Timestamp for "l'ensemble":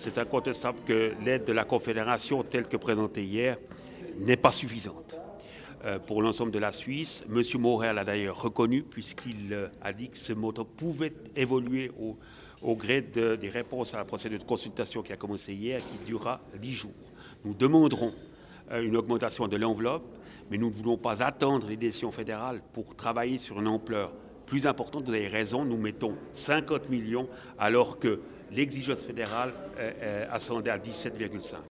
6.22-6.50